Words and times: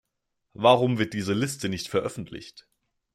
Warum 0.55 0.97
wird 0.97 1.13
diese 1.13 1.33
Liste 1.35 1.69
nicht 1.69 1.87
veröffentlicht? 1.87 2.67